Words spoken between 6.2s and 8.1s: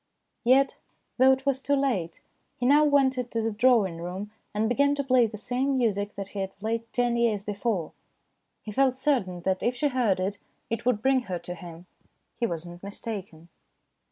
he had played ten years before.